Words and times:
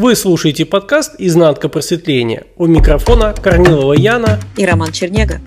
Вы 0.00 0.14
слушаете 0.14 0.64
подкаст 0.64 1.16
«Изнанка 1.18 1.68
просветления». 1.68 2.44
У 2.56 2.66
микрофона 2.66 3.34
Корнилова 3.34 3.94
Яна 3.94 4.38
и 4.56 4.64
Роман 4.64 4.92
Чернега. 4.92 5.40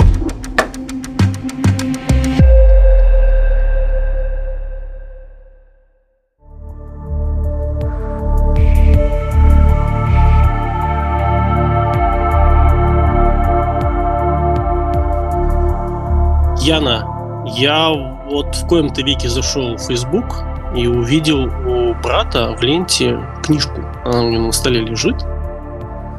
Яна, 16.60 17.46
я 17.56 17.90
вот 18.30 18.54
в 18.54 18.68
коем-то 18.68 19.02
веке 19.02 19.30
зашел 19.30 19.78
в 19.78 19.82
Facebook 19.82 20.51
и 20.76 20.88
увидел 20.88 21.46
у 21.46 21.94
брата 21.96 22.56
в 22.58 22.64
ленте 22.64 23.20
книжку. 23.44 23.82
Она 24.06 24.22
у 24.22 24.30
него 24.30 24.46
на 24.48 24.52
столе 24.52 24.82
лежит. 24.82 25.16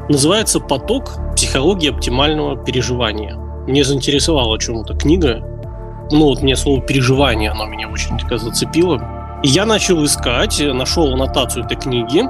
Называется 0.09 0.59
«Поток. 0.59 1.11
Психология 1.35 1.91
оптимального 1.91 2.57
переживания». 2.57 3.35
Мне 3.67 3.83
заинтересовала 3.83 4.59
чем-то 4.59 4.95
книга. 4.95 5.41
Ну 6.11 6.25
вот 6.25 6.41
мне 6.41 6.55
слово 6.55 6.81
«переживание» 6.81 7.51
оно 7.51 7.65
меня 7.65 7.87
очень 7.87 8.17
так, 8.17 8.37
зацепило. 8.37 9.01
И 9.43 9.47
я 9.47 9.65
начал 9.65 10.03
искать, 10.03 10.61
нашел 10.61 11.13
аннотацию 11.13 11.65
этой 11.65 11.77
книги. 11.77 12.23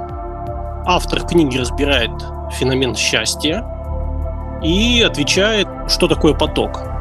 Автор 0.86 1.26
книги 1.26 1.58
разбирает 1.58 2.10
феномен 2.52 2.94
счастья 2.94 3.64
и 4.62 5.02
отвечает, 5.02 5.66
что 5.88 6.08
такое 6.08 6.34
поток. 6.34 6.93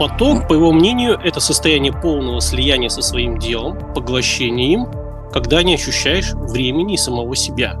Поток, 0.00 0.48
по 0.48 0.54
его 0.54 0.72
мнению, 0.72 1.20
это 1.22 1.40
состояние 1.40 1.92
полного 1.92 2.40
слияния 2.40 2.88
со 2.88 3.02
своим 3.02 3.38
делом, 3.38 3.76
поглощения 3.94 4.72
им, 4.72 4.86
когда 5.30 5.62
не 5.62 5.74
ощущаешь 5.74 6.32
времени 6.32 6.94
и 6.94 6.96
самого 6.96 7.36
себя. 7.36 7.76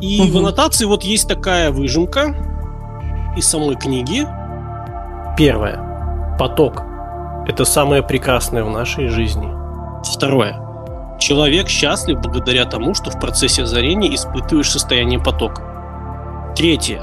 И 0.00 0.20
угу. 0.20 0.30
в 0.30 0.36
аннотации 0.38 0.84
вот 0.84 1.02
есть 1.02 1.26
такая 1.26 1.72
выжимка 1.72 2.36
из 3.36 3.44
самой 3.48 3.74
книги. 3.74 4.24
Первое. 5.36 6.36
Поток. 6.38 6.84
Это 7.48 7.64
самое 7.64 8.04
прекрасное 8.04 8.62
в 8.62 8.70
нашей 8.70 9.08
жизни. 9.08 9.52
Второе. 10.04 10.60
Человек 11.18 11.68
счастлив 11.68 12.20
благодаря 12.20 12.66
тому, 12.66 12.94
что 12.94 13.10
в 13.10 13.18
процессе 13.18 13.64
озарения 13.64 14.14
испытываешь 14.14 14.70
состояние 14.70 15.18
потока. 15.18 16.52
Третье. 16.56 17.02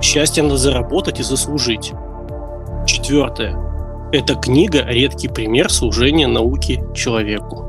Счастье 0.00 0.42
надо 0.42 0.56
заработать 0.56 1.20
и 1.20 1.22
заслужить. 1.22 1.92
Четвертое. 3.06 3.56
Эта 4.10 4.34
книга– 4.34 4.82
редкий 4.88 5.28
пример 5.28 5.70
служения 5.70 6.26
науки 6.26 6.82
человеку. 6.92 7.62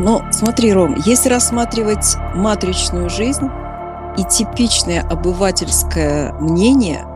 Но 0.00 0.24
смотри, 0.32 0.72
Ром, 0.72 0.96
если 1.06 1.28
рассматривать 1.28 2.16
матричную 2.34 3.08
жизнь 3.08 3.48
и 4.18 4.24
типичное 4.24 5.02
обывательское 5.08 6.32
мнение, 6.40 7.06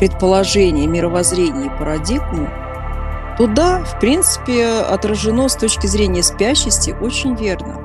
предположение, 0.00 0.88
мировоззрение 0.88 1.66
и 1.66 1.78
парадигму, 1.78 2.48
то 3.38 3.46
да, 3.46 3.84
в 3.84 4.00
принципе, 4.00 4.66
отражено 4.66 5.48
с 5.48 5.54
точки 5.54 5.86
зрения 5.86 6.24
спящести 6.24 6.90
очень 6.90 7.36
верно. 7.36 7.83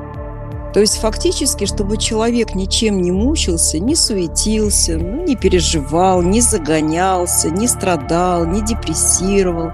То 0.74 0.80
есть 0.80 1.00
фактически, 1.00 1.66
чтобы 1.66 1.98
человек 1.98 2.54
ничем 2.54 3.02
не 3.02 3.12
мучился, 3.12 3.80
не 3.80 3.96
суетился, 3.96 4.98
ну, 4.98 5.26
не 5.26 5.36
переживал, 5.36 6.22
не 6.22 6.42
загонялся, 6.42 7.50
не 7.50 7.68
страдал, 7.68 8.46
не 8.46 8.62
депрессировал, 8.62 9.72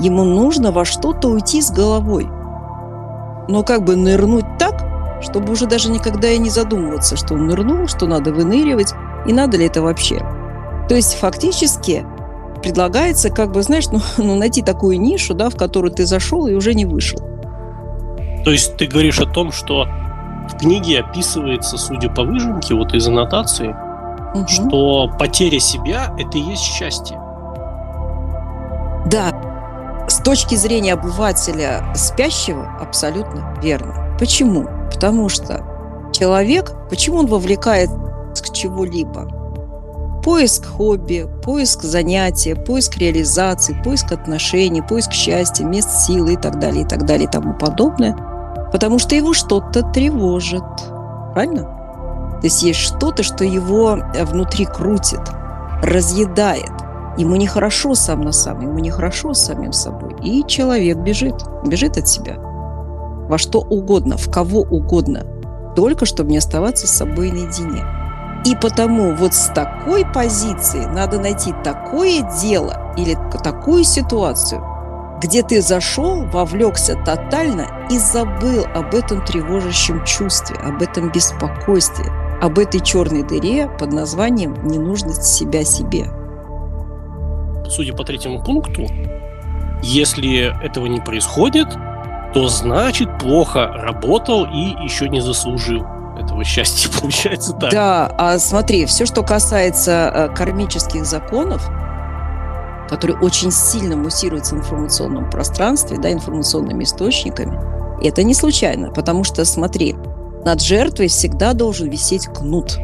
ему 0.00 0.24
нужно 0.24 0.72
во 0.72 0.86
что-то 0.86 1.28
уйти 1.28 1.60
с 1.60 1.70
головой. 1.70 2.26
Но 3.48 3.62
как 3.62 3.84
бы 3.84 3.96
нырнуть 3.96 4.46
так, 4.58 4.82
чтобы 5.20 5.52
уже 5.52 5.66
даже 5.66 5.90
никогда 5.90 6.30
и 6.30 6.38
не 6.38 6.48
задумываться, 6.48 7.16
что 7.16 7.34
он 7.34 7.46
нырнул, 7.46 7.86
что 7.86 8.06
надо 8.06 8.32
выныривать, 8.32 8.94
и 9.26 9.32
надо 9.32 9.58
ли 9.58 9.66
это 9.66 9.82
вообще. 9.82 10.18
То 10.88 10.94
есть 10.94 11.14
фактически 11.14 12.06
предлагается, 12.62 13.28
как 13.28 13.52
бы, 13.52 13.62
знаешь, 13.62 13.88
ну, 13.90 14.00
ну 14.16 14.36
найти 14.36 14.62
такую 14.62 14.98
нишу, 14.98 15.34
да, 15.34 15.50
в 15.50 15.56
которую 15.56 15.92
ты 15.92 16.06
зашел 16.06 16.46
и 16.46 16.54
уже 16.54 16.72
не 16.72 16.86
вышел. 16.86 17.18
То 18.42 18.50
есть 18.50 18.76
ты 18.78 18.86
говоришь 18.86 19.20
о 19.20 19.26
том, 19.26 19.52
что 19.52 19.86
в 20.48 20.58
книге 20.58 21.00
описывается, 21.00 21.78
судя 21.78 22.10
по 22.10 22.22
выжимке, 22.22 22.74
вот 22.74 22.94
из 22.94 23.06
аннотации, 23.06 23.74
угу. 24.34 24.46
что 24.46 25.10
потеря 25.18 25.58
себя– 25.58 26.14
это 26.18 26.38
и 26.38 26.42
есть 26.42 26.62
счастье. 26.62 27.18
Да, 29.06 29.32
с 30.08 30.18
точки 30.22 30.54
зрения 30.54 30.94
обывателя 30.94 31.84
спящего 31.94 32.76
абсолютно 32.80 33.54
верно. 33.62 34.16
Почему? 34.18 34.66
Потому 34.92 35.28
что 35.28 35.64
человек, 36.12 36.72
почему 36.90 37.18
он 37.18 37.26
вовлекает 37.26 37.90
к 37.90 38.52
чего-либо? 38.52 39.40
Поиск 40.22 40.64
хобби, 40.66 41.26
поиск 41.42 41.82
занятия, 41.82 42.56
поиск 42.56 42.96
реализации, 42.96 43.78
поиск 43.84 44.12
отношений, 44.12 44.80
поиск 44.80 45.12
счастья, 45.12 45.64
мест 45.64 45.90
силы 46.06 46.32
и 46.34 46.36
так 46.36 46.58
далее, 46.58 46.84
и 46.84 46.86
так 46.86 47.04
далее, 47.04 47.26
и 47.26 47.30
тому 47.30 47.54
подобное– 47.54 48.16
потому 48.74 48.98
что 48.98 49.14
его 49.14 49.32
что-то 49.34 49.84
тревожит. 49.92 50.64
Правильно? 51.32 51.62
То 51.62 52.40
есть 52.42 52.64
есть 52.64 52.80
что-то, 52.80 53.22
что 53.22 53.44
его 53.44 53.96
э, 53.96 54.24
внутри 54.24 54.64
крутит, 54.64 55.20
разъедает. 55.80 56.72
Ему 57.16 57.36
нехорошо 57.36 57.94
сам 57.94 58.22
на 58.22 58.32
сам, 58.32 58.62
ему 58.62 58.80
нехорошо 58.80 59.32
с 59.32 59.44
самим 59.44 59.72
собой. 59.72 60.16
И 60.24 60.42
человек 60.48 60.96
бежит, 60.96 61.36
бежит 61.64 61.96
от 61.96 62.08
себя. 62.08 62.34
Во 62.36 63.38
что 63.38 63.60
угодно, 63.60 64.16
в 64.16 64.28
кого 64.28 64.62
угодно. 64.62 65.22
Только 65.76 66.04
чтобы 66.04 66.32
не 66.32 66.38
оставаться 66.38 66.88
с 66.88 66.96
собой 66.96 67.30
наедине. 67.30 67.84
И 68.44 68.56
потому 68.56 69.14
вот 69.14 69.34
с 69.34 69.52
такой 69.54 70.04
позиции 70.04 70.84
надо 70.84 71.20
найти 71.20 71.54
такое 71.62 72.28
дело 72.42 72.92
или 72.96 73.16
такую 73.44 73.84
ситуацию, 73.84 74.64
где 75.24 75.42
ты 75.42 75.62
зашел, 75.62 76.26
вовлекся 76.26 76.96
тотально 76.96 77.66
и 77.90 77.98
забыл 77.98 78.66
об 78.74 78.94
этом 78.94 79.24
тревожащем 79.24 80.04
чувстве, 80.04 80.56
об 80.56 80.82
этом 80.82 81.10
беспокойстве, 81.10 82.04
об 82.42 82.58
этой 82.58 82.80
черной 82.80 83.22
дыре 83.22 83.70
под 83.78 83.90
названием 83.90 84.54
«ненужность 84.66 85.24
себя 85.24 85.64
себе». 85.64 86.10
Судя 87.70 87.94
по 87.94 88.04
третьему 88.04 88.44
пункту, 88.44 88.86
если 89.82 90.54
этого 90.62 90.84
не 90.86 91.00
происходит, 91.00 91.68
то 92.34 92.48
значит 92.48 93.18
плохо 93.18 93.68
работал 93.68 94.44
и 94.44 94.76
еще 94.84 95.08
не 95.08 95.20
заслужил 95.22 95.86
этого 96.18 96.44
счастья, 96.44 96.90
получается 97.00 97.54
так. 97.54 97.70
Да, 97.70 98.14
а 98.18 98.38
смотри, 98.38 98.84
все, 98.84 99.06
что 99.06 99.22
касается 99.22 100.10
э, 100.12 100.34
кармических 100.34 101.06
законов, 101.06 101.70
который 102.94 103.16
очень 103.16 103.50
сильно 103.50 103.96
муссируется 103.96 104.54
в 104.54 104.58
информационном 104.58 105.28
пространстве, 105.28 105.98
да, 105.98 106.12
информационными 106.12 106.84
источниками. 106.84 107.58
И 108.00 108.06
это 108.06 108.22
не 108.22 108.34
случайно, 108.34 108.92
потому 108.92 109.24
что, 109.24 109.44
смотри, 109.44 109.96
над 110.44 110.60
жертвой 110.60 111.08
всегда 111.08 111.54
должен 111.54 111.90
висеть 111.90 112.28
кнут. 112.28 112.78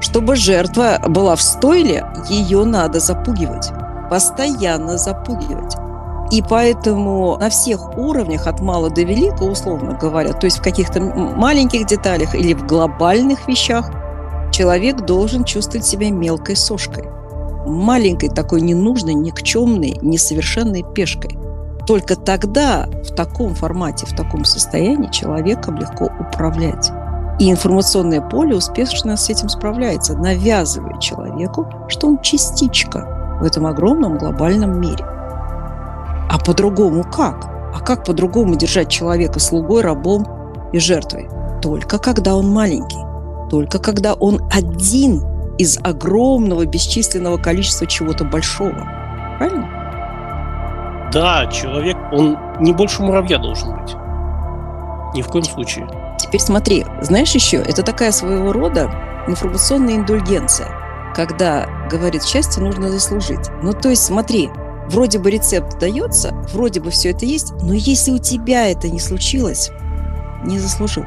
Чтобы 0.00 0.34
жертва 0.34 1.00
была 1.06 1.36
в 1.36 1.42
стойле, 1.42 2.04
ее 2.28 2.64
надо 2.64 2.98
запугивать, 2.98 3.70
постоянно 4.10 4.98
запугивать. 4.98 5.76
И 6.32 6.42
поэтому 6.42 7.36
на 7.38 7.50
всех 7.50 7.96
уровнях, 7.96 8.48
от 8.48 8.60
мала 8.60 8.90
до 8.90 9.02
велика, 9.02 9.44
условно 9.44 9.96
говоря, 10.00 10.32
то 10.32 10.46
есть 10.46 10.58
в 10.58 10.62
каких-то 10.62 11.00
маленьких 11.00 11.86
деталях 11.86 12.34
или 12.34 12.52
в 12.52 12.66
глобальных 12.66 13.46
вещах, 13.46 13.92
человек 14.50 15.02
должен 15.02 15.44
чувствовать 15.44 15.86
себя 15.86 16.10
мелкой 16.10 16.56
сошкой– 16.56 17.04
маленькой 17.72 18.28
такой 18.28 18.60
ненужной, 18.60 19.14
никчемной, 19.14 19.98
несовершенной 20.02 20.84
пешкой. 20.94 21.38
Только 21.86 22.14
тогда 22.14 22.86
в 23.04 23.14
таком 23.14 23.54
формате, 23.54 24.06
в 24.06 24.14
таком 24.14 24.44
состоянии 24.44 25.10
человеком 25.10 25.76
легко 25.76 26.10
управлять. 26.20 26.90
И 27.40 27.50
информационное 27.50 28.20
поле 28.20 28.54
успешно 28.54 29.16
с 29.16 29.28
этим 29.28 29.48
справляется, 29.48 30.16
навязывая 30.16 30.98
человеку, 31.00 31.66
что 31.88 32.06
он 32.06 32.20
частичка 32.20 33.38
в 33.40 33.44
этом 33.44 33.66
огромном 33.66 34.18
глобальном 34.18 34.80
мире. 34.80 35.04
А 35.04 36.38
по-другому 36.44 37.04
как? 37.04 37.46
А 37.74 37.80
как 37.80 38.04
по-другому 38.04 38.54
держать 38.54 38.88
человека 38.88 39.40
слугой, 39.40 39.82
рабом 39.82 40.26
и 40.72 40.78
жертвой? 40.78 41.28
Только 41.60 41.98
когда 41.98 42.36
он 42.36 42.48
маленький. 42.48 43.00
Только 43.50 43.78
когда 43.78 44.14
он 44.14 44.40
один 44.52 45.20
из 45.62 45.78
огромного 45.82 46.66
бесчисленного 46.66 47.38
количества 47.38 47.86
чего-то 47.86 48.24
большого. 48.24 48.88
Правильно? 49.38 49.68
Да, 51.12 51.46
человек, 51.46 51.96
он 52.10 52.36
не 52.60 52.72
больше 52.72 53.02
муравья 53.02 53.38
должен 53.38 53.80
быть. 53.80 53.94
Ни 55.14 55.22
в 55.22 55.28
коем 55.28 55.44
случае. 55.44 55.88
Теперь 56.18 56.40
смотри, 56.40 56.84
знаешь 57.00 57.32
еще, 57.32 57.58
это 57.58 57.82
такая 57.82 58.12
своего 58.12 58.52
рода 58.52 58.90
информационная 59.28 59.96
индульгенция, 59.96 60.68
когда, 61.14 61.68
говорит, 61.90 62.24
счастье 62.24 62.62
нужно 62.62 62.90
заслужить. 62.90 63.50
Ну, 63.62 63.72
то 63.72 63.88
есть 63.90 64.04
смотри, 64.04 64.50
вроде 64.88 65.18
бы 65.18 65.30
рецепт 65.30 65.78
дается, 65.78 66.34
вроде 66.52 66.80
бы 66.80 66.90
все 66.90 67.10
это 67.10 67.24
есть, 67.24 67.52
но 67.62 67.72
если 67.72 68.10
у 68.10 68.18
тебя 68.18 68.68
это 68.68 68.88
не 68.88 68.98
случилось, 68.98 69.70
не 70.44 70.58
заслужил. 70.58 71.04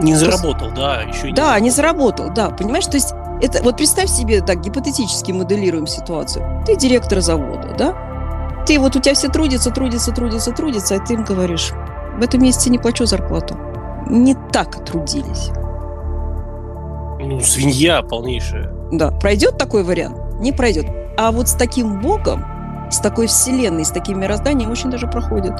Не 0.00 0.14
заработал, 0.14 0.70
да, 0.70 1.02
еще 1.02 1.32
Да, 1.32 1.58
не 1.58 1.70
заработал, 1.70 2.30
да, 2.30 2.50
понимаешь, 2.50 2.86
то 2.86 2.96
есть 2.96 3.14
это, 3.40 3.62
вот 3.62 3.76
представь 3.76 4.08
себе, 4.08 4.40
так, 4.40 4.60
гипотетически 4.60 5.32
моделируем 5.32 5.86
ситуацию. 5.86 6.62
Ты 6.66 6.76
директор 6.76 7.20
завода, 7.20 7.74
да? 7.76 8.64
Ты 8.66 8.78
вот 8.78 8.96
у 8.96 9.00
тебя 9.00 9.14
все 9.14 9.28
трудятся, 9.28 9.70
трудятся, 9.70 10.12
трудятся, 10.12 10.52
трудятся, 10.52 10.96
а 10.96 10.98
ты 10.98 11.14
им 11.14 11.24
говоришь, 11.24 11.72
в 12.18 12.22
этом 12.22 12.42
месяце 12.42 12.70
не 12.70 12.78
плачу 12.78 13.06
зарплату. 13.06 13.56
Не 14.08 14.34
так 14.52 14.84
трудились. 14.84 15.50
Ну, 17.20 17.40
свинья 17.40 18.02
полнейшая. 18.02 18.72
Да, 18.92 19.10
пройдет 19.10 19.58
такой 19.58 19.84
вариант? 19.84 20.18
Не 20.40 20.52
пройдет. 20.52 20.86
А 21.16 21.32
вот 21.32 21.48
с 21.48 21.54
таким 21.54 22.00
Богом, 22.00 22.44
с 22.90 22.98
такой 22.98 23.26
вселенной, 23.26 23.84
с 23.84 23.90
таким 23.90 24.20
мирозданием 24.20 24.70
очень 24.70 24.90
даже 24.90 25.06
проходит. 25.06 25.54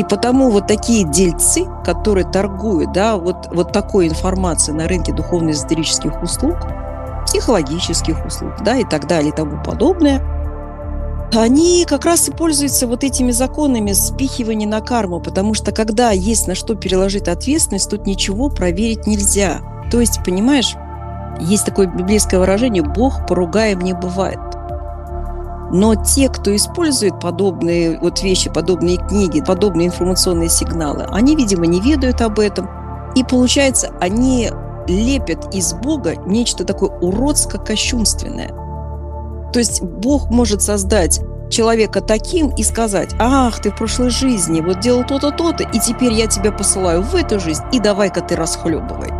И 0.00 0.04
потому 0.04 0.50
вот 0.50 0.66
такие 0.66 1.04
дельцы, 1.04 1.66
которые 1.84 2.24
торгуют, 2.24 2.90
да, 2.92 3.18
вот, 3.18 3.48
вот 3.52 3.70
такой 3.70 4.08
информацией 4.08 4.74
на 4.74 4.88
рынке 4.88 5.12
духовно-эзотерических 5.12 6.22
услуг, 6.22 6.56
психологических 7.26 8.24
услуг, 8.24 8.54
да, 8.64 8.78
и 8.78 8.84
так 8.84 9.06
далее, 9.06 9.30
и 9.30 9.36
тому 9.36 9.62
подобное, 9.62 10.22
они 11.34 11.84
как 11.86 12.06
раз 12.06 12.30
и 12.30 12.32
пользуются 12.32 12.86
вот 12.86 13.04
этими 13.04 13.30
законами 13.30 13.92
спихивания 13.92 14.66
на 14.66 14.80
карму, 14.80 15.20
потому 15.20 15.52
что 15.52 15.70
когда 15.70 16.12
есть 16.12 16.48
на 16.48 16.54
что 16.54 16.74
переложить 16.76 17.28
ответственность, 17.28 17.90
тут 17.90 18.06
ничего 18.06 18.48
проверить 18.48 19.06
нельзя. 19.06 19.60
То 19.90 20.00
есть, 20.00 20.24
понимаешь, 20.24 20.76
есть 21.40 21.66
такое 21.66 21.88
библейское 21.88 22.40
выражение 22.40 22.82
«Бог 22.82 23.26
поругаем 23.26 23.82
не 23.82 23.92
бывает». 23.92 24.40
Но 25.72 25.94
те, 25.94 26.28
кто 26.28 26.54
использует 26.54 27.20
подобные 27.20 27.98
вот 28.00 28.22
вещи, 28.22 28.50
подобные 28.50 28.96
книги, 28.96 29.40
подобные 29.40 29.86
информационные 29.86 30.48
сигналы, 30.48 31.06
они, 31.10 31.36
видимо, 31.36 31.66
не 31.66 31.80
ведают 31.80 32.20
об 32.20 32.40
этом. 32.40 32.68
И 33.14 33.24
получается, 33.24 33.92
они 34.00 34.50
лепят 34.88 35.54
из 35.54 35.72
Бога 35.74 36.16
нечто 36.26 36.64
такое 36.64 36.90
уродско-кощунственное. 36.90 39.52
То 39.52 39.58
есть 39.58 39.82
Бог 39.82 40.30
может 40.30 40.62
создать 40.62 41.20
человека 41.50 42.00
таким 42.00 42.48
и 42.50 42.62
сказать, 42.62 43.10
ах, 43.18 43.60
ты 43.60 43.70
в 43.70 43.76
прошлой 43.76 44.10
жизни 44.10 44.60
вот 44.60 44.80
делал 44.80 45.04
то-то, 45.04 45.32
то-то, 45.32 45.64
и 45.64 45.78
теперь 45.78 46.12
я 46.12 46.26
тебя 46.26 46.52
посылаю 46.52 47.02
в 47.02 47.14
эту 47.14 47.40
жизнь, 47.40 47.62
и 47.72 47.80
давай-ка 47.80 48.20
ты 48.20 48.36
расхлебывай. 48.36 49.10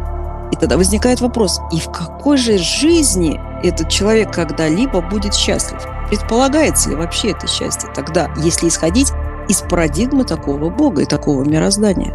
И 0.53 0.57
тогда 0.57 0.77
возникает 0.77 1.21
вопрос, 1.21 1.61
и 1.73 1.79
в 1.79 1.91
какой 1.91 2.37
же 2.37 2.59
жизни 2.59 3.41
этот 3.63 3.89
человек 3.89 4.33
когда-либо 4.33 5.01
будет 5.01 5.35
счастлив? 5.35 5.85
Предполагается 6.11 6.91
ли 6.91 6.97
вообще 6.97 7.31
это 7.31 7.47
счастье 7.47 7.89
тогда, 7.95 8.35
если 8.37 8.67
исходить 8.67 9.13
из 9.49 9.61
парадигмы 9.61 10.25
такого 10.25 10.69
Бога 10.69 11.03
и 11.03 11.07
такого 11.07 11.45
мироздания? 11.45 12.13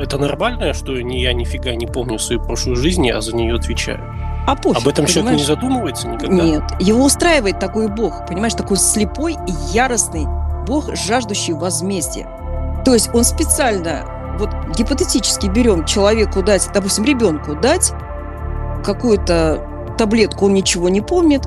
Это 0.00 0.16
нормально, 0.16 0.72
что 0.72 0.98
ни 1.00 1.16
я 1.16 1.34
нифига 1.34 1.74
не 1.74 1.86
помню 1.86 2.18
свою 2.18 2.42
прошлую 2.42 2.76
жизнь, 2.76 3.10
а 3.10 3.20
за 3.20 3.36
нее 3.36 3.54
отвечаю? 3.54 4.00
А 4.46 4.56
пофиг, 4.56 4.82
Об 4.82 4.88
этом 4.88 5.04
человек 5.04 5.38
не 5.40 5.44
задумывается 5.44 6.08
никогда? 6.08 6.42
Нет, 6.42 6.62
его 6.80 7.04
устраивает 7.04 7.58
такой 7.60 7.88
бог, 7.88 8.26
понимаешь, 8.26 8.54
такой 8.54 8.78
слепой 8.78 9.34
и 9.34 9.52
яростный 9.74 10.26
бог, 10.66 10.96
жаждущий 10.96 11.52
возмездия. 11.52 12.26
То 12.86 12.94
есть 12.94 13.14
он 13.14 13.24
специально, 13.24 14.06
вот 14.38 14.48
гипотетически 14.74 15.48
берем 15.48 15.84
человеку 15.84 16.42
дать, 16.42 16.66
допустим, 16.72 17.04
ребенку 17.04 17.54
дать 17.54 17.92
какую-то 18.82 19.94
таблетку, 19.98 20.46
он 20.46 20.54
ничего 20.54 20.88
не 20.88 21.02
помнит, 21.02 21.42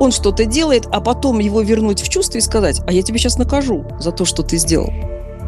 он 0.00 0.12
что-то 0.12 0.44
делает, 0.44 0.86
а 0.90 1.00
потом 1.00 1.38
его 1.38 1.60
вернуть 1.62 2.00
в 2.02 2.08
чувство 2.08 2.38
и 2.38 2.40
сказать, 2.40 2.80
а 2.86 2.92
я 2.92 3.02
тебя 3.02 3.18
сейчас 3.18 3.38
накажу 3.38 3.84
за 3.98 4.12
то, 4.12 4.24
что 4.24 4.42
ты 4.42 4.56
сделал. 4.56 4.90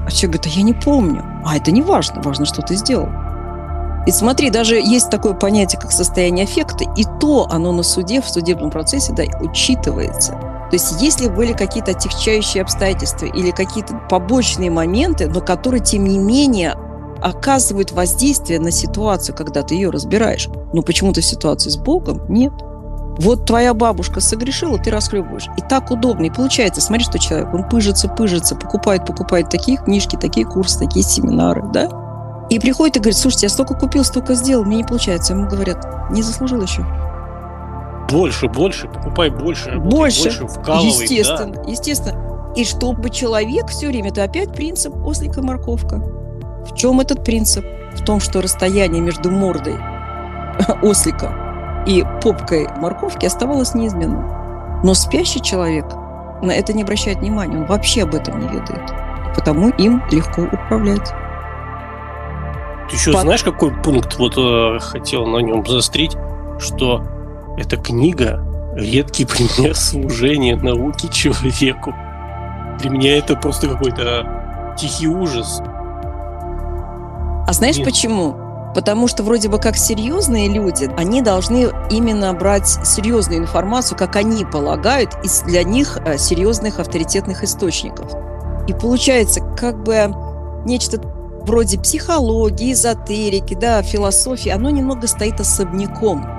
А 0.07 0.11
человек 0.11 0.41
говорит, 0.41 0.47
а 0.47 0.59
я 0.59 0.63
не 0.63 0.75
помню. 0.75 1.25
А 1.45 1.57
это 1.57 1.73
не 1.73 1.83
важно, 1.83 2.23
важно, 2.23 2.47
что 2.47 2.63
ты 2.63 2.77
сделал. 2.77 3.09
И 4.07 4.13
смотри, 4.13 4.51
даже 4.51 4.77
есть 4.77 5.11
такое 5.11 5.35
понятие, 5.35 5.81
как 5.81 5.91
состояние 5.91 6.45
аффекта, 6.45 6.85
и 6.97 7.05
то 7.21 7.49
оно 7.51 7.73
на 7.73 7.83
суде, 7.83 8.23
в 8.23 8.29
судебном 8.29 8.71
процессе, 8.71 9.13
да, 9.13 9.25
учитывается. 9.41 10.33
То 10.33 10.75
есть 10.75 11.03
если 11.03 11.29
были 11.29 11.53
какие-то 11.53 11.91
отягчающие 11.91 12.63
обстоятельства 12.63 13.27
или 13.27 13.51
какие-то 13.51 14.01
побочные 14.09 14.71
моменты, 14.71 15.29
но 15.29 15.41
которые, 15.41 15.83
тем 15.83 16.05
не 16.05 16.19
менее, 16.19 16.75
оказывают 17.21 17.93
воздействие 17.93 18.61
на 18.61 18.71
ситуацию, 18.71 19.35
когда 19.35 19.63
ты 19.63 19.75
ее 19.75 19.91
разбираешь. 19.91 20.49
Но 20.73 20.83
почему-то 20.83 21.23
ситуация 21.23 21.71
с 21.71 21.77
Богом 21.77 22.23
нет. 22.29 22.53
Вот 23.19 23.47
твоя 23.47 23.73
бабушка 23.73 24.21
согрешила, 24.21 24.79
ты 24.79 24.91
расхлебываешь. 24.91 25.49
И 25.57 25.63
так 25.63 25.91
удобно. 25.91 26.27
И 26.27 26.31
получается, 26.31 26.81
смотри, 26.81 27.05
что 27.05 27.19
человек, 27.19 27.53
он 27.55 27.69
пыжится, 27.69 28.09
пыжится, 28.09 28.55
покупает, 28.57 29.07
покупает 29.07 29.49
такие 29.49 29.79
книжки, 29.79 30.17
такие 30.17 30.47
курсы, 30.47 30.79
такие 30.79 31.05
семинары, 31.05 31.63
да? 31.73 31.89
И 32.51 32.59
приходит 32.59 32.97
и 32.97 33.01
говорит, 33.01 33.17
слушайте, 33.19 33.47
я 33.47 33.51
столько 33.51 33.75
купил, 33.75 34.05
столько 34.05 34.35
сделал, 34.35 34.65
мне 34.65 34.79
не 34.79 34.85
получается. 34.85 35.33
Ему 35.33 35.49
говорят, 35.49 36.11
не 36.11 36.23
заслужил 36.23 36.61
еще. 36.63 36.85
Больше, 38.11 38.47
больше, 38.49 38.87
покупай 38.87 39.31
больше, 39.31 39.79
Больше. 39.79 40.23
больше 40.25 40.47
вкалывай. 40.47 40.87
естественно, 40.87 41.55
да. 41.55 41.71
естественно. 41.71 42.53
И 42.55 42.65
чтобы 42.65 43.11
человек 43.11 43.69
все 43.69 43.89
время, 43.89 44.11
это 44.11 44.23
опять 44.23 44.53
принцип 44.53 44.95
ослика-морковка. 45.05 45.97
В 45.97 46.75
чем 46.77 47.01
этот 47.01 47.25
принцип? 47.25 47.65
В 47.95 48.05
том, 48.05 48.21
что 48.21 48.41
расстояние 48.43 49.01
между 49.01 49.31
мордой 49.31 49.77
ослика 50.83 51.46
и 51.87 52.05
попкой 52.23 52.69
морковки 52.77 53.27
оставалось 53.27 53.75
неизменным. 53.75 54.81
Но 54.83 54.95
спящий 54.95 55.41
человек 55.41 55.87
на 56.43 56.53
это 56.53 56.73
не 56.73 56.83
обращает 56.83 57.19
внимания, 57.19 57.57
он 57.57 57.67
вообще 57.67 58.03
об 58.03 58.15
этом 58.15 58.41
не 58.41 58.49
ведает. 58.49 58.91
Потому 59.35 59.71
им 59.71 60.03
легко 60.11 60.43
управлять. 60.43 61.13
Ты 62.91 62.97
еще 62.97 63.13
Под- 63.13 63.23
знаешь, 63.23 63.43
какой 63.43 63.73
пункт 63.83 64.19
вот 64.19 64.35
э, 64.37 64.79
хотел 64.81 65.27
на 65.27 65.39
нем 65.39 65.67
заострить, 65.67 66.17
что 66.59 67.03
эта 67.57 67.77
книга 67.77 68.43
редкий 68.75 69.25
пример 69.27 69.75
служения 69.75 70.57
науки 70.57 71.09
человеку. 71.09 71.95
Для 72.81 72.91
меня 72.91 73.17
это 73.17 73.37
просто 73.37 73.69
какой-то 73.69 74.75
тихий 74.79 75.09
ужас. 75.09 75.61
А 77.49 77.53
знаешь 77.53 77.79
Нет. 77.79 77.87
почему? 77.87 78.37
Потому 78.77 79.09
что 79.09 79.23
вроде 79.23 79.49
бы 79.49 79.59
как 79.59 79.75
серьезные 79.75 80.51
люди, 80.51 80.91
они 80.99 81.23
должны 81.23 81.71
именно 81.89 82.35
брать 82.35 82.69
серьезную 82.69 83.41
информацию, 83.41 83.97
как 83.97 84.17
они 84.17 84.45
полагают, 84.45 85.17
из 85.25 85.41
для 85.41 85.63
них 85.63 85.97
э, 86.05 86.19
серьезных 86.19 86.79
авторитетных 86.79 87.43
источников. 87.43 88.13
И 88.69 88.75
получается 88.75 89.41
как 89.41 89.83
бы 89.83 90.13
нечто 90.67 91.01
вроде 91.47 91.81
психологии, 91.81 92.75
эзотерики, 92.75 93.55
да, 93.55 93.81
философии, 93.81 94.51
оно 94.51 94.69
немного 94.69 95.07
стоит 95.07 95.41
особняком. 95.41 96.36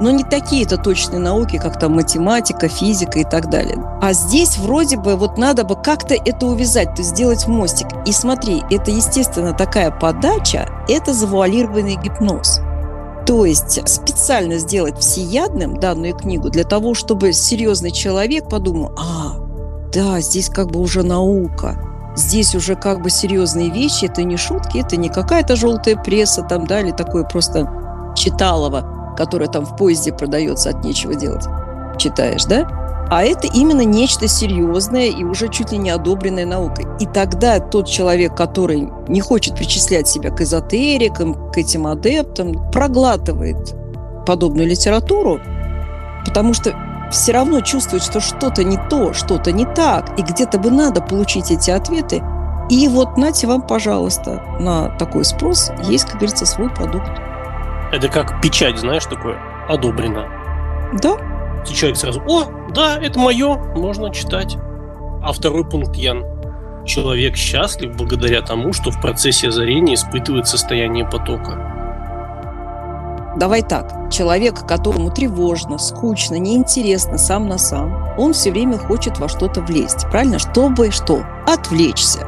Но 0.00 0.10
не 0.10 0.24
такие-то 0.24 0.78
точные 0.78 1.18
науки, 1.18 1.58
как 1.58 1.78
там 1.78 1.94
математика, 1.94 2.68
физика 2.68 3.18
и 3.18 3.24
так 3.24 3.50
далее. 3.50 3.76
А 4.00 4.12
здесь 4.14 4.56
вроде 4.56 4.96
бы 4.96 5.16
вот 5.16 5.36
надо 5.36 5.64
бы 5.64 5.76
как-то 5.76 6.14
это 6.14 6.46
увязать, 6.46 6.94
то 6.94 7.02
есть 7.02 7.10
сделать 7.10 7.46
мостик. 7.46 7.88
И 8.06 8.12
смотри, 8.12 8.62
это, 8.70 8.90
естественно, 8.90 9.52
такая 9.52 9.90
подача, 9.90 10.68
это 10.88 11.12
завуалированный 11.12 11.96
гипноз. 11.96 12.60
То 13.26 13.44
есть 13.44 13.86
специально 13.88 14.58
сделать 14.58 14.98
всеядным 14.98 15.78
данную 15.78 16.16
книгу 16.16 16.48
для 16.48 16.64
того, 16.64 16.94
чтобы 16.94 17.32
серьезный 17.32 17.90
человек 17.90 18.48
подумал, 18.48 18.92
а, 18.98 19.36
да, 19.92 20.20
здесь 20.20 20.48
как 20.48 20.70
бы 20.70 20.80
уже 20.80 21.02
наука, 21.02 21.76
здесь 22.16 22.54
уже 22.54 22.74
как 22.74 23.02
бы 23.02 23.10
серьезные 23.10 23.70
вещи, 23.70 24.06
это 24.06 24.22
не 24.22 24.36
шутки, 24.36 24.78
это 24.78 24.96
не 24.96 25.10
какая-то 25.10 25.56
желтая 25.56 25.96
пресса 25.96 26.42
там, 26.42 26.66
да, 26.66 26.80
или 26.80 26.90
такое 26.90 27.24
просто 27.24 27.70
читалово, 28.16 28.99
которое 29.20 29.48
там 29.48 29.66
в 29.66 29.76
поезде 29.76 30.14
продается 30.14 30.70
от 30.70 30.82
нечего 30.82 31.14
делать, 31.14 31.44
читаешь, 31.98 32.46
да? 32.46 33.06
А 33.10 33.22
это 33.22 33.48
именно 33.48 33.82
нечто 33.82 34.26
серьезное 34.28 35.08
и 35.08 35.24
уже 35.24 35.48
чуть 35.48 35.72
ли 35.72 35.78
не 35.78 35.90
одобренное 35.90 36.46
наукой. 36.46 36.86
И 37.00 37.04
тогда 37.06 37.60
тот 37.60 37.86
человек, 37.86 38.34
который 38.34 38.88
не 39.08 39.20
хочет 39.20 39.56
причислять 39.56 40.08
себя 40.08 40.30
к 40.30 40.40
эзотерикам, 40.40 41.50
к 41.50 41.58
этим 41.58 41.86
адептам, 41.86 42.70
проглатывает 42.70 43.74
подобную 44.24 44.66
литературу, 44.66 45.38
потому 46.24 46.54
что 46.54 46.72
все 47.12 47.32
равно 47.32 47.60
чувствует, 47.60 48.02
что 48.02 48.20
что-то 48.20 48.64
не 48.64 48.78
то, 48.88 49.12
что-то 49.12 49.52
не 49.52 49.66
так, 49.66 50.18
и 50.18 50.22
где-то 50.22 50.58
бы 50.58 50.70
надо 50.70 51.02
получить 51.02 51.50
эти 51.50 51.70
ответы. 51.70 52.22
И 52.70 52.88
вот, 52.88 53.18
нате 53.18 53.46
вам, 53.46 53.60
пожалуйста, 53.60 54.42
на 54.60 54.96
такой 54.96 55.26
спрос 55.26 55.72
есть, 55.82 56.04
как 56.04 56.14
говорится, 56.14 56.46
свой 56.46 56.70
продукт. 56.70 57.29
Это 57.92 58.08
как 58.08 58.40
печать, 58.40 58.78
знаешь, 58.78 59.04
такое, 59.04 59.38
одобрено. 59.68 60.28
Да, 61.02 61.16
И 61.68 61.74
человек 61.74 61.98
сразу, 61.98 62.22
о, 62.26 62.44
да, 62.70 62.98
это 62.98 63.18
мое, 63.18 63.56
можно 63.76 64.12
читать. 64.12 64.56
А 65.22 65.32
второй 65.32 65.64
пункт, 65.64 65.96
Ян. 65.96 66.24
Человек 66.86 67.36
счастлив 67.36 67.96
благодаря 67.96 68.42
тому, 68.42 68.72
что 68.72 68.90
в 68.90 69.00
процессе 69.00 69.48
озарения 69.48 69.94
испытывает 69.94 70.46
состояние 70.48 71.04
потока. 71.04 71.70
Давай 73.36 73.62
так. 73.62 74.10
Человек, 74.10 74.66
которому 74.66 75.10
тревожно, 75.10 75.78
скучно, 75.78 76.36
неинтересно 76.36 77.16
сам 77.16 77.48
на 77.48 77.58
сам, 77.58 78.14
он 78.18 78.32
все 78.32 78.50
время 78.50 78.76
хочет 78.76 79.18
во 79.18 79.28
что-то 79.28 79.60
влезть. 79.60 80.06
Правильно? 80.10 80.38
Чтобы 80.38 80.90
что? 80.90 81.22
Отвлечься. 81.46 82.26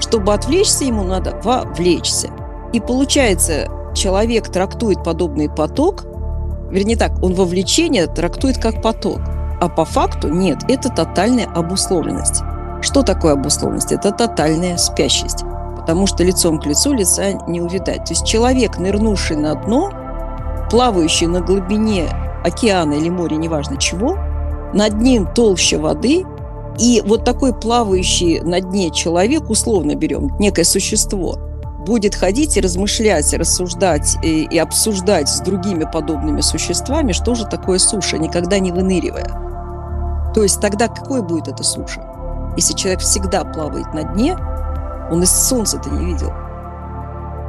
Чтобы 0.00 0.32
отвлечься, 0.34 0.84
ему 0.84 1.04
надо 1.04 1.38
вовлечься. 1.44 2.30
И 2.72 2.80
получается, 2.80 3.68
человек 4.00 4.48
трактует 4.48 5.04
подобный 5.04 5.50
поток, 5.50 6.06
вернее 6.70 6.96
так, 6.96 7.22
он 7.22 7.34
вовлечение 7.34 8.06
трактует 8.06 8.56
как 8.56 8.80
поток, 8.80 9.20
а 9.60 9.68
по 9.68 9.84
факту 9.84 10.28
нет, 10.28 10.58
это 10.68 10.88
тотальная 10.88 11.46
обусловленность. 11.46 12.42
Что 12.80 13.02
такое 13.02 13.34
обусловленность? 13.34 13.92
Это 13.92 14.10
тотальная 14.10 14.78
спящесть, 14.78 15.44
потому 15.76 16.06
что 16.06 16.24
лицом 16.24 16.58
к 16.58 16.64
лицу 16.64 16.94
лица 16.94 17.32
не 17.46 17.60
увидать. 17.60 18.06
То 18.06 18.12
есть 18.12 18.24
человек, 18.24 18.78
нырнувший 18.78 19.36
на 19.36 19.54
дно, 19.54 19.90
плавающий 20.70 21.26
на 21.26 21.42
глубине 21.42 22.08
океана 22.42 22.94
или 22.94 23.10
моря, 23.10 23.36
неважно 23.36 23.76
чего, 23.76 24.16
над 24.72 24.94
ним 24.94 25.28
толще 25.34 25.76
воды, 25.76 26.24
и 26.78 27.02
вот 27.04 27.26
такой 27.26 27.52
плавающий 27.52 28.40
на 28.40 28.62
дне 28.62 28.90
человек, 28.90 29.50
условно 29.50 29.94
берем, 29.94 30.34
некое 30.38 30.64
существо, 30.64 31.36
будет 31.86 32.14
ходить 32.14 32.56
и 32.56 32.60
размышлять, 32.60 33.32
и 33.32 33.36
рассуждать 33.36 34.16
и, 34.22 34.44
и 34.44 34.58
обсуждать 34.58 35.28
с 35.28 35.40
другими 35.40 35.88
подобными 35.90 36.40
существами, 36.40 37.12
что 37.12 37.34
же 37.34 37.46
такое 37.46 37.78
суша, 37.78 38.18
никогда 38.18 38.58
не 38.58 38.72
выныривая. 38.72 40.30
То 40.34 40.42
есть 40.42 40.60
тогда 40.60 40.88
какой 40.88 41.22
будет 41.22 41.48
эта 41.48 41.62
суша? 41.62 42.06
Если 42.56 42.74
человек 42.74 43.00
всегда 43.00 43.44
плавает 43.44 43.92
на 43.94 44.02
дне, 44.02 44.36
он 45.10 45.22
из 45.22 45.30
солнца-то 45.30 45.90
не 45.90 46.12
видел. 46.12 46.32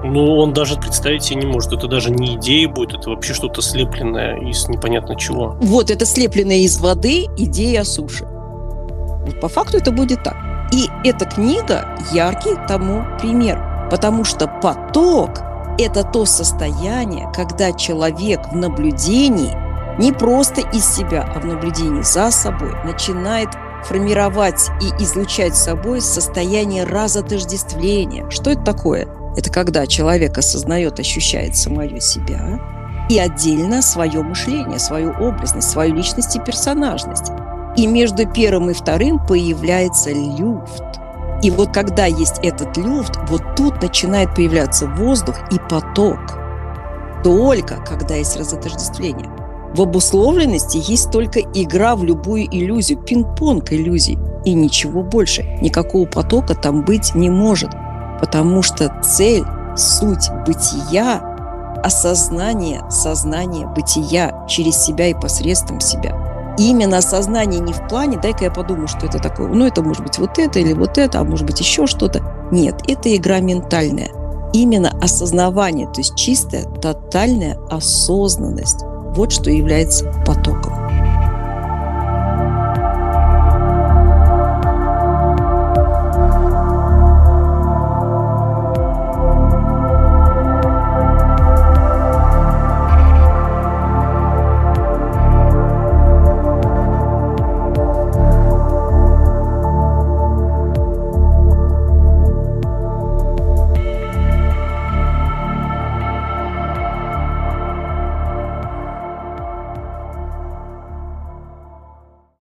Ну, 0.03 0.37
он 0.37 0.53
даже 0.53 0.77
представить 0.77 1.23
себе 1.23 1.41
не 1.41 1.45
может. 1.45 1.73
Это 1.73 1.87
даже 1.87 2.09
не 2.09 2.35
идея 2.35 2.67
будет, 2.67 2.99
это 2.99 3.11
вообще 3.11 3.33
что-то 3.33 3.61
слепленное 3.61 4.39
из 4.39 4.67
непонятно 4.67 5.15
чего. 5.15 5.55
Вот, 5.61 5.91
это 5.91 6.05
слепленное 6.05 6.57
из 6.57 6.79
воды 6.79 7.27
идея 7.37 7.81
о 7.81 7.85
суше. 7.85 8.25
Вот 8.25 9.39
по 9.39 9.47
факту 9.47 9.77
это 9.77 9.91
будет 9.91 10.23
так. 10.23 10.35
И 10.71 10.89
эта 11.03 11.25
книга 11.25 11.95
яркий 12.11 12.55
тому 12.67 13.03
пример, 13.19 13.70
потому 13.91 14.23
что 14.23 14.47
поток– 14.47 15.41
это 15.77 16.03
то 16.03 16.25
состояние, 16.25 17.29
когда 17.35 17.73
человек 17.73 18.39
в 18.51 18.55
наблюдении 18.55 19.55
не 19.99 20.13
просто 20.13 20.61
из 20.61 20.85
себя, 20.85 21.29
а 21.35 21.39
в 21.39 21.45
наблюдении 21.45 22.01
за 22.01 22.31
собой 22.31 22.73
начинает 22.85 23.49
формировать 23.83 24.69
и 24.81 25.03
излучать 25.03 25.55
собой 25.55 25.99
состояние 26.01 26.85
разотождествления. 26.85 28.29
Что 28.29 28.51
это 28.51 28.61
такое? 28.61 29.07
Это 29.35 29.51
когда 29.51 29.85
человек 29.85 30.37
осознает, 30.37 30.99
ощущает 30.99 31.57
самое 31.57 31.99
себя 31.99 32.59
и 33.09 33.19
отдельно 33.19 33.81
свое 33.81 34.21
мышление, 34.21 34.79
свою 34.79 35.11
образность, 35.11 35.69
свою 35.69 35.95
личность 35.95 36.35
и 36.37 36.39
персонажность. 36.39 37.31
И 37.75 37.87
между 37.87 38.25
первым 38.25 38.69
и 38.69 38.73
вторым 38.73 39.19
появляется 39.25 40.11
люфт. 40.11 41.00
И 41.41 41.49
вот 41.49 41.73
когда 41.73 42.05
есть 42.05 42.39
этот 42.43 42.77
люфт, 42.77 43.13
вот 43.27 43.41
тут 43.55 43.81
начинает 43.81 44.33
появляться 44.35 44.87
воздух 44.87 45.35
и 45.51 45.57
поток. 45.69 46.19
Только 47.23 47.77
когда 47.77 48.15
есть 48.15 48.37
разотождествление. 48.37 49.29
В 49.73 49.81
обусловленности 49.81 50.77
есть 50.77 51.11
только 51.11 51.39
игра 51.39 51.95
в 51.95 52.03
любую 52.03 52.45
иллюзию, 52.45 52.99
пинг-понг 52.99 53.71
иллюзий. 53.71 54.19
И 54.45 54.53
ничего 54.53 55.01
больше. 55.01 55.43
Никакого 55.61 56.05
потока 56.05 56.55
там 56.55 56.83
быть 56.83 57.15
не 57.15 57.29
может. 57.29 57.71
Потому 58.19 58.61
что 58.61 58.93
цель, 59.01 59.45
суть 59.75 60.29
бытия– 60.45 61.27
осознание 61.83 62.83
сознания 62.91 63.65
бытия 63.65 64.45
через 64.47 64.77
себя 64.77 65.07
и 65.07 65.13
посредством 65.15 65.79
себя– 65.79 66.15
именно 66.69 66.97
осознание 66.97 67.59
не 67.59 67.73
в 67.73 67.87
плане, 67.87 68.17
дай-ка 68.17 68.45
я 68.45 68.51
подумаю, 68.51 68.87
что 68.87 69.05
это 69.05 69.19
такое. 69.19 69.47
Ну, 69.47 69.65
это 69.65 69.81
может 69.81 70.03
быть 70.03 70.17
вот 70.17 70.37
это 70.37 70.59
или 70.59 70.73
вот 70.73 70.97
это, 70.97 71.19
а 71.19 71.23
может 71.23 71.45
быть 71.45 71.59
еще 71.59 71.87
что-то. 71.87 72.21
Нет, 72.51 72.81
это 72.87 73.15
игра 73.15 73.39
ментальная. 73.39 74.09
Именно 74.53 74.91
осознавание, 75.01 75.87
то 75.87 75.99
есть 75.99 76.15
чистая, 76.15 76.63
тотальная 76.63 77.57
осознанность. 77.69 78.81
Вот 79.15 79.31
что 79.31 79.49
является 79.49 80.11
потоком. 80.25 80.80